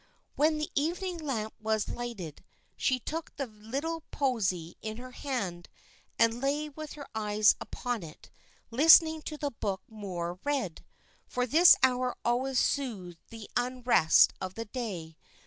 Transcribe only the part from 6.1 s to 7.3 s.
and lay with her